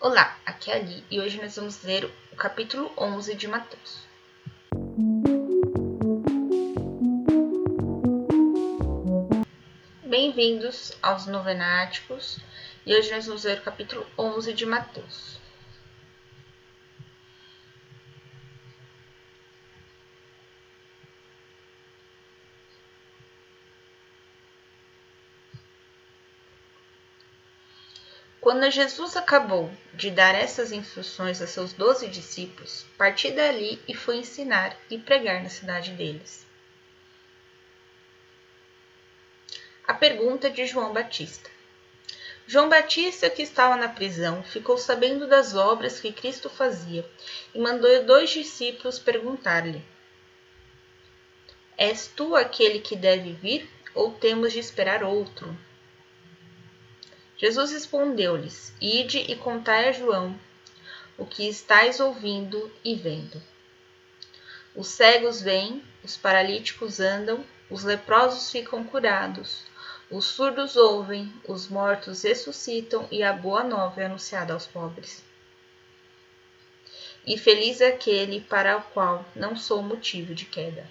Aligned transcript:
Olá, 0.00 0.38
aqui 0.46 0.70
é 0.70 0.74
a 0.74 0.76
Ali 0.76 1.04
e 1.10 1.18
hoje 1.18 1.42
nós 1.42 1.56
vamos 1.56 1.82
ler 1.82 2.08
o 2.32 2.36
capítulo 2.36 2.88
11 2.96 3.34
de 3.34 3.48
Mateus. 3.48 3.98
Bem-vindos 10.04 10.96
aos 11.02 11.26
Novenáticos 11.26 12.38
e 12.86 12.94
hoje 12.94 13.10
nós 13.10 13.26
vamos 13.26 13.42
ler 13.42 13.58
o 13.58 13.62
capítulo 13.62 14.06
11 14.16 14.54
de 14.54 14.64
Mateus. 14.64 15.40
Quando 28.40 28.70
Jesus 28.70 29.16
acabou 29.16 29.70
de 29.92 30.10
dar 30.10 30.34
essas 30.34 30.70
instruções 30.70 31.42
a 31.42 31.46
seus 31.46 31.72
doze 31.72 32.06
discípulos, 32.06 32.86
partiu 32.96 33.34
dali 33.34 33.82
e 33.88 33.94
foi 33.94 34.18
ensinar 34.18 34.76
e 34.88 34.96
pregar 34.96 35.42
na 35.42 35.48
cidade 35.48 35.90
deles. 35.92 36.46
A 39.86 39.92
pergunta 39.92 40.48
de 40.48 40.66
João 40.66 40.92
Batista. 40.92 41.50
João 42.46 42.68
Batista, 42.68 43.28
que 43.28 43.42
estava 43.42 43.76
na 43.76 43.88
prisão, 43.88 44.42
ficou 44.42 44.78
sabendo 44.78 45.26
das 45.26 45.54
obras 45.54 46.00
que 46.00 46.12
Cristo 46.12 46.48
fazia 46.48 47.04
e 47.52 47.58
mandou 47.58 48.04
dois 48.04 48.30
discípulos 48.30 48.98
perguntar-lhe: 48.98 49.84
És 51.76 52.06
tu 52.06 52.36
aquele 52.36 52.80
que 52.80 52.94
deve 52.94 53.32
vir 53.32 53.68
ou 53.94 54.12
temos 54.12 54.52
de 54.52 54.60
esperar 54.60 55.02
outro? 55.02 55.54
Jesus 57.38 57.72
respondeu-lhes: 57.72 58.74
Ide 58.80 59.18
e 59.18 59.36
contai 59.36 59.88
a 59.88 59.92
João 59.92 60.38
o 61.16 61.24
que 61.24 61.48
estáis 61.48 62.00
ouvindo 62.00 62.70
e 62.84 62.94
vendo. 62.94 63.42
Os 64.74 64.88
cegos 64.88 65.40
vêm, 65.40 65.82
os 66.04 66.16
paralíticos 66.16 67.00
andam, 67.00 67.44
os 67.70 67.82
leprosos 67.82 68.50
ficam 68.50 68.84
curados, 68.84 69.64
os 70.10 70.24
surdos 70.24 70.76
ouvem, 70.76 71.32
os 71.46 71.68
mortos 71.68 72.22
ressuscitam 72.22 73.06
e 73.10 73.22
a 73.22 73.32
boa 73.32 73.64
nova 73.64 74.00
é 74.00 74.06
anunciada 74.06 74.52
aos 74.52 74.66
pobres. 74.66 75.24
E 77.26 77.36
feliz 77.36 77.80
é 77.80 77.88
aquele 77.88 78.40
para 78.40 78.78
o 78.78 78.82
qual 78.82 79.24
não 79.34 79.56
sou 79.56 79.82
motivo 79.82 80.34
de 80.34 80.44
queda. 80.44 80.88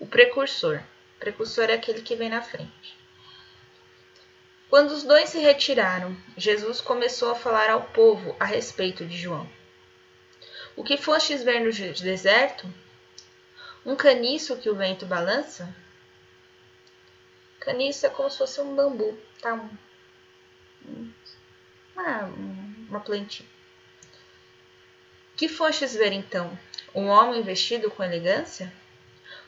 O 0.00 0.06
precursor. 0.06 0.82
Precursor 1.22 1.70
é 1.70 1.74
aquele 1.74 2.02
que 2.02 2.16
vem 2.16 2.28
na 2.28 2.42
frente. 2.42 2.98
Quando 4.68 4.90
os 4.90 5.04
dois 5.04 5.28
se 5.28 5.38
retiraram, 5.38 6.16
Jesus 6.36 6.80
começou 6.80 7.30
a 7.30 7.36
falar 7.36 7.70
ao 7.70 7.84
povo 7.90 8.34
a 8.40 8.44
respeito 8.44 9.06
de 9.06 9.16
João. 9.16 9.48
O 10.74 10.82
que 10.82 10.96
fostes 10.96 11.44
ver 11.44 11.60
no 11.60 11.70
deserto? 11.70 12.66
Um 13.86 13.94
caniço 13.94 14.56
que 14.56 14.68
o 14.68 14.74
vento 14.74 15.06
balança? 15.06 15.72
Caniço 17.60 18.04
é 18.04 18.08
como 18.08 18.28
se 18.28 18.38
fosse 18.38 18.60
um 18.60 18.74
bambu, 18.74 19.16
tá? 19.40 19.70
Uma, 21.94 22.24
uma 22.88 22.98
plantinha. 22.98 23.48
Que 25.36 25.48
fostes 25.48 25.94
ver 25.94 26.12
então? 26.12 26.58
Um 26.92 27.06
homem 27.06 27.42
vestido 27.42 27.88
com 27.92 28.02
elegância? 28.02 28.72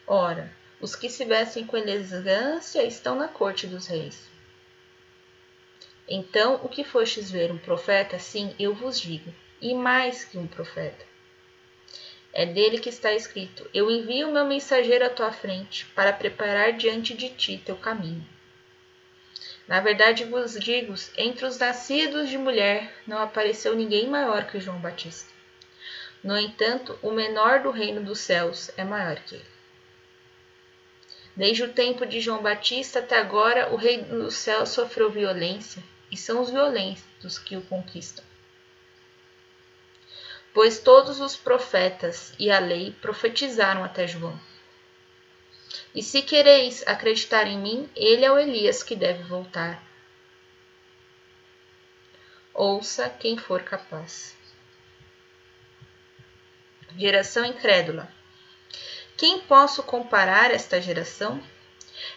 Ora, 0.07 0.55
os 0.81 0.95
que 0.95 1.09
se 1.09 1.25
vestem 1.25 1.67
com 1.67 1.77
elegância 1.77 2.83
estão 2.85 3.17
na 3.17 3.29
corte 3.29 3.67
dos 3.67 3.87
reis. 3.87 4.29
Então, 6.09 6.61
o 6.63 6.69
que 6.69 6.85
fostes 6.85 7.31
ver 7.31 7.51
um 7.51 7.59
profeta, 7.59 8.19
sim, 8.19 8.55
eu 8.59 8.75
vos 8.75 9.01
digo, 9.01 9.33
e 9.61 9.75
mais 9.75 10.25
que 10.25 10.37
um 10.37 10.47
profeta. 10.47 11.05
É 12.33 12.45
dele 12.45 12.79
que 12.79 12.89
está 12.89 13.13
escrito: 13.13 13.69
Eu 13.73 13.91
envio 13.91 14.33
meu 14.33 14.45
mensageiro 14.45 15.07
à 15.07 15.09
tua 15.09 15.33
frente, 15.33 15.87
para 15.95 16.13
preparar 16.13 16.73
diante 16.73 17.15
de 17.15 17.31
ti 17.31 17.63
teu 17.65 17.77
caminho. 17.77 18.27
Na 19.67 19.81
verdade 19.81 20.25
vos 20.25 20.59
digo: 20.59 20.95
entre 21.17 21.47
os 21.47 21.59
nascidos 21.59 22.29
de 22.29 22.37
mulher 22.37 22.93
não 23.07 23.19
apareceu 23.19 23.75
ninguém 23.75 24.09
maior 24.09 24.47
que 24.47 24.61
João 24.61 24.79
Batista. 24.79 25.33
No 26.23 26.37
entanto, 26.37 26.99
o 27.03 27.11
menor 27.11 27.63
do 27.63 27.71
reino 27.71 28.03
dos 28.03 28.19
céus 28.19 28.71
é 28.77 28.85
maior 28.85 29.17
que 29.17 29.37
ele. 29.37 29.54
Desde 31.37 31.65
o 31.65 31.73
tempo 31.73 32.07
de 32.07 32.21
João 32.21 32.43
Batista 32.43 33.01
até 33.01 33.19
agora, 33.19 33.73
o 33.73 33.77
rei 33.77 34.03
do 34.03 34.31
céu 34.31 34.65
sofreu 34.65 35.11
violência, 35.11 35.83
e 36.11 36.17
são 36.17 36.41
os 36.41 36.51
violentos 36.51 37.39
que 37.39 37.57
o 37.57 37.63
conquistam. 37.63 38.25
Pois 40.53 40.79
todos 40.79 41.21
os 41.21 41.37
profetas 41.37 42.33
e 42.39 42.49
a 42.53 42.61
lei 42.61 42.93
profetizaram 43.03 43.83
até 43.83 44.07
João. 44.07 44.39
E 45.93 46.03
se 46.05 46.23
quereis 46.23 46.87
acreditar 46.87 47.49
em 47.49 47.59
mim, 47.59 47.91
ele 47.97 48.25
é 48.25 48.31
o 48.31 48.39
Elias 48.39 48.85
que 48.85 48.95
deve 48.95 49.25
voltar. 49.25 49.83
Ouça 52.53 53.11
quem 53.11 53.37
for 53.37 53.63
capaz. 53.65 54.37
Geração 56.97 57.45
incrédula. 57.45 58.09
Quem 59.17 59.39
posso 59.39 59.81
comparar 59.85 60.51
esta 60.51 60.83
geração? 60.83 61.41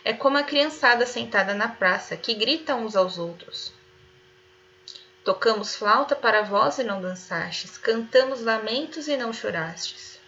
É 0.04 0.14
como 0.14 0.36
a 0.36 0.44
criançada 0.44 1.06
sentada 1.06 1.54
na 1.54 1.68
praça, 1.68 2.18
que 2.18 2.34
grita 2.34 2.74
uns 2.74 2.96
aos 2.96 3.20
outros. 3.20 3.72
Tocamos 5.24 5.76
flauta 5.76 6.16
para 6.16 6.42
vós 6.42 6.80
e 6.80 6.84
não 6.84 7.00
dançastes, 7.00 7.78
cantamos 7.78 8.42
lamentos 8.42 9.08
e 9.08 9.16
não 9.16 9.32
chorastes. 9.32 10.20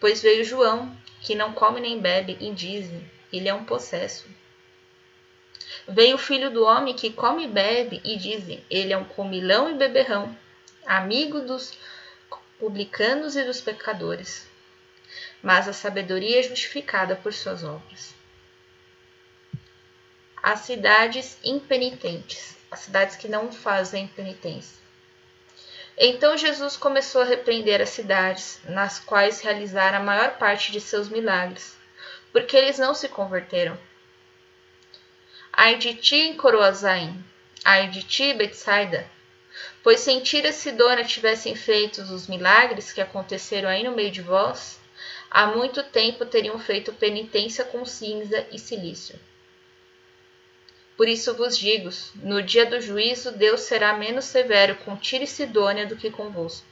Pois 0.00 0.20
veio 0.20 0.44
João, 0.44 0.96
que 1.20 1.36
não 1.36 1.52
come 1.52 1.80
nem 1.80 2.00
bebe, 2.00 2.36
e 2.40 2.52
dizem: 2.52 3.08
Ele 3.32 3.48
é 3.48 3.54
um 3.54 3.64
possesso. 3.64 4.26
Veio 5.86 6.16
o 6.16 6.18
filho 6.18 6.50
do 6.50 6.64
homem 6.64 6.96
que 6.96 7.12
come 7.12 7.44
e 7.44 7.48
bebe, 7.48 8.00
e 8.02 8.16
dizem: 8.16 8.64
Ele 8.68 8.92
é 8.92 8.98
um 8.98 9.04
comilão 9.04 9.70
e 9.70 9.74
beberrão, 9.74 10.36
amigo 10.84 11.40
dos 11.42 11.78
publicanos 12.58 13.36
e 13.36 13.44
dos 13.44 13.60
pecadores 13.60 14.47
mas 15.42 15.68
a 15.68 15.72
sabedoria 15.72 16.40
é 16.40 16.42
justificada 16.42 17.16
por 17.16 17.32
suas 17.32 17.64
obras. 17.64 18.14
As 20.42 20.60
cidades 20.60 21.38
impenitentes, 21.42 22.56
as 22.70 22.80
cidades 22.80 23.16
que 23.16 23.28
não 23.28 23.52
fazem 23.52 24.06
penitência. 24.08 24.78
Então 25.96 26.36
Jesus 26.36 26.76
começou 26.76 27.22
a 27.22 27.24
repreender 27.24 27.80
as 27.80 27.88
cidades 27.88 28.60
nas 28.64 29.00
quais 29.00 29.40
realizara 29.40 29.96
a 29.96 30.02
maior 30.02 30.38
parte 30.38 30.70
de 30.70 30.80
seus 30.80 31.08
milagres, 31.08 31.76
porque 32.32 32.56
eles 32.56 32.78
não 32.78 32.94
se 32.94 33.08
converteram. 33.08 33.76
Ai 35.52 35.76
de 35.76 35.94
ti, 35.94 36.34
Coroazaim, 36.34 37.24
ai 37.64 37.88
de 37.88 38.04
ti, 38.04 38.32
Betsaida, 38.32 39.10
pois 39.82 39.98
se 39.98 40.12
em 40.12 40.20
Tira 40.20 40.52
Sidona 40.52 41.02
tivessem 41.02 41.56
feito 41.56 42.00
os 42.00 42.28
milagres 42.28 42.92
que 42.92 43.00
aconteceram 43.00 43.68
aí 43.68 43.82
no 43.82 43.96
meio 43.96 44.12
de 44.12 44.22
vós, 44.22 44.78
há 45.30 45.46
muito 45.46 45.82
tempo 45.82 46.24
teriam 46.26 46.58
feito 46.58 46.92
penitência 46.92 47.64
com 47.64 47.84
cinza 47.84 48.46
e 48.50 48.58
silício. 48.58 49.18
Por 50.96 51.08
isso 51.08 51.34
vos 51.34 51.56
digo: 51.56 51.90
no 52.16 52.42
dia 52.42 52.66
do 52.66 52.80
juízo, 52.80 53.30
Deus 53.30 53.60
será 53.60 53.96
menos 53.96 54.24
severo 54.24 54.74
com 54.76 54.96
Tiro 54.96 55.24
e 55.24 55.26
Sidônia 55.26 55.86
do 55.86 55.96
que 55.96 56.10
convosco. 56.10 56.66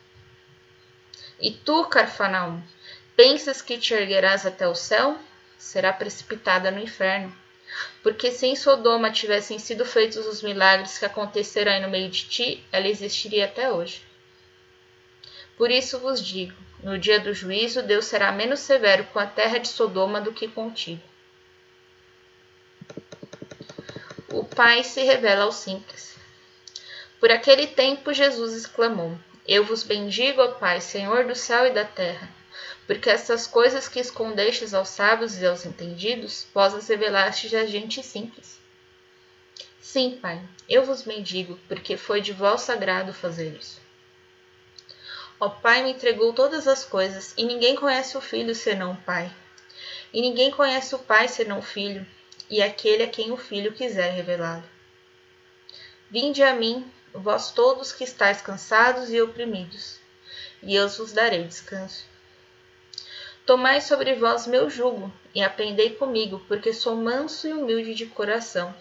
E 1.39 1.50
tu, 1.50 1.84
Carfanaum, 1.84 2.62
pensas 3.15 3.61
que 3.61 3.78
te 3.78 3.95
erguerás 3.95 4.47
até 4.47 4.66
o 4.66 4.75
céu? 4.75 5.19
Será 5.59 5.93
precipitada 5.93 6.71
no 6.71 6.81
inferno. 6.81 7.34
Porque 8.03 8.31
se 8.31 8.47
em 8.47 8.56
Sodoma 8.56 9.11
tivessem 9.11 9.59
sido 9.59 9.84
feitos 9.84 10.27
os 10.27 10.43
milagres 10.43 10.99
que 10.99 11.05
aconteceram 11.05 11.72
aí 11.72 11.80
no 11.80 11.91
meio 11.91 12.09
de 12.09 12.27
ti, 12.27 12.65
ela 12.72 12.89
existiria 12.89 13.45
até 13.45 13.71
hoje. 13.71 14.05
Por 15.56 15.70
isso 15.70 15.98
vos 15.98 16.24
digo: 16.24 16.54
no 16.82 16.98
dia 16.98 17.18
do 17.18 17.32
juízo, 17.32 17.82
Deus 17.82 18.04
será 18.04 18.30
menos 18.30 18.60
severo 18.60 19.04
com 19.06 19.18
a 19.18 19.26
terra 19.26 19.58
de 19.58 19.68
Sodoma 19.68 20.20
do 20.20 20.32
que 20.32 20.47
contigo. 20.47 21.03
O 24.28 24.44
Pai 24.44 24.84
se 24.84 25.03
revela 25.03 25.44
aos 25.44 25.56
simples. 25.56 26.14
Por 27.18 27.30
aquele 27.30 27.66
tempo, 27.66 28.12
Jesus 28.12 28.53
exclamou: 28.53 29.18
Eu 29.48 29.64
vos 29.64 29.82
bendigo, 29.82 30.42
ó 30.42 30.48
Pai, 30.48 30.80
Senhor 30.80 31.24
do 31.24 31.34
céu 31.34 31.66
e 31.66 31.72
da 31.72 31.84
terra, 31.84 32.28
porque 32.86 33.08
essas 33.08 33.47
coisas 33.47 33.88
que 33.88 33.98
escondestes 33.98 34.74
aos 34.74 34.91
sábios 34.91 35.41
e 35.41 35.47
aos 35.47 35.64
entendidos, 35.64 36.47
vós 36.53 36.74
as 36.74 36.86
revelastes 36.86 37.54
a 37.54 37.64
gente 37.64 38.03
simples. 38.03 38.60
Sim, 39.80 40.18
Pai, 40.20 40.42
eu 40.68 40.84
vos 40.84 41.03
bendigo, 41.03 41.58
porque 41.66 41.97
foi 41.97 42.20
de 42.20 42.32
vosso 42.32 42.66
sagrado 42.66 43.14
fazer 43.14 43.56
isso. 43.56 43.85
Ó 45.38 45.50
Pai 45.50 45.83
me 45.83 45.91
entregou 45.91 46.33
todas 46.33 46.66
as 46.66 46.83
coisas, 46.83 47.34
e 47.36 47.44
ninguém 47.44 47.77
conhece 47.77 48.16
o 48.16 48.22
Filho 48.22 48.54
senão 48.54 48.92
o 48.92 48.97
Pai. 48.97 49.30
E 50.10 50.22
ninguém 50.22 50.50
conhece 50.50 50.94
o 50.94 50.98
Pai 50.98 51.28
senão 51.28 51.59
o 51.59 51.62
Filho, 51.62 52.06
e 52.48 52.62
aquele 52.62 53.03
a 53.03 53.09
quem 53.09 53.30
o 53.33 53.36
Filho 53.36 53.72
quiser 53.72 54.12
revelá-lo. 54.12 54.65
Vinde 56.10 56.42
a 56.42 56.54
mim, 56.54 56.91
vós 57.12 57.50
todos 57.50 57.92
que 57.92 58.04
estáis 58.04 58.41
cansados 58.41 59.10
e 59.10 59.21
oprimidos, 59.21 59.98
e 60.62 60.74
eu 60.74 60.88
vos 60.88 61.12
darei 61.12 61.44
descanso. 61.44 62.06
Tomai 63.44 63.82
sobre 63.82 64.15
vós 64.15 64.47
meu 64.47 64.71
jugo 64.71 65.12
e 65.34 65.42
aprendei 65.42 65.91
comigo, 65.91 66.42
porque 66.48 66.72
sou 66.72 66.97
manso 66.97 67.47
e 67.47 67.53
humilde 67.53 67.94
de 67.94 68.06
coração, 68.06 68.74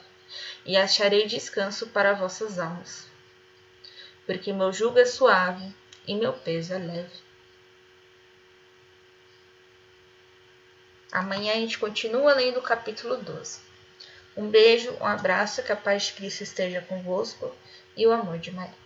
e 0.66 0.78
acharei 0.78 1.28
descanso 1.28 1.88
para 1.88 2.13
vossas 2.13 2.60
almas. 2.60 3.08
Porque 4.25 4.54
meu 4.54 4.72
jugo 4.72 4.98
é 4.98 5.06
suave 5.06 5.74
e 6.07 6.16
meu 6.16 6.34
peso 6.34 6.74
é 6.74 6.78
leve. 6.78 7.25
Amanhã 11.12 11.54
a 11.54 11.56
gente 11.56 11.78
continua 11.78 12.34
lendo 12.34 12.60
o 12.60 12.63
capítulo 12.63 13.18
12. 13.18 13.60
Um 14.36 14.50
beijo, 14.50 14.92
um 15.00 15.06
abraço, 15.06 15.63
que 15.63 15.72
a 15.72 15.75
paz 15.75 16.04
de 16.04 16.13
Cristo 16.13 16.44
esteja 16.44 16.81
convosco 16.81 17.56
e 17.96 18.06
o 18.06 18.12
amor 18.12 18.38
de 18.38 18.52
Maria. 18.52 18.85